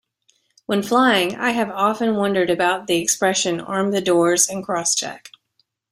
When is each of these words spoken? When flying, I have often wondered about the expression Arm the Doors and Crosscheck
When 0.65 0.81
flying, 0.81 1.35
I 1.35 1.51
have 1.51 1.69
often 1.69 2.15
wondered 2.15 2.49
about 2.49 2.87
the 2.87 2.95
expression 2.97 3.59
Arm 3.61 3.91
the 3.91 4.01
Doors 4.01 4.49
and 4.49 4.65
Crosscheck 4.65 5.27